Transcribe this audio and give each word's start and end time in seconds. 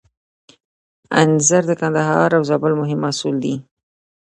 انځر 1.21 1.63
د 1.67 1.71
کندهار 1.81 2.29
او 2.37 2.41
زابل 2.49 2.71
مهم 2.81 2.99
محصول 3.05 3.35
دی. 3.43 3.55